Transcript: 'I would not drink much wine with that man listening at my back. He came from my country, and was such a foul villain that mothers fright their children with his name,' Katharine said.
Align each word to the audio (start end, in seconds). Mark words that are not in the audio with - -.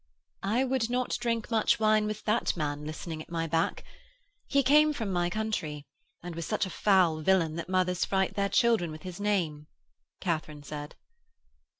'I 0.41 0.63
would 0.63 0.89
not 0.89 1.15
drink 1.21 1.51
much 1.51 1.79
wine 1.79 2.07
with 2.07 2.23
that 2.25 2.57
man 2.57 2.85
listening 2.87 3.21
at 3.21 3.29
my 3.29 3.45
back. 3.45 3.83
He 4.47 4.63
came 4.63 4.93
from 4.93 5.11
my 5.13 5.29
country, 5.29 5.85
and 6.23 6.33
was 6.33 6.47
such 6.47 6.65
a 6.65 6.71
foul 6.71 7.21
villain 7.21 7.53
that 7.57 7.69
mothers 7.69 8.03
fright 8.03 8.33
their 8.33 8.49
children 8.49 8.89
with 8.89 9.03
his 9.03 9.19
name,' 9.19 9.67
Katharine 10.19 10.63
said. 10.63 10.95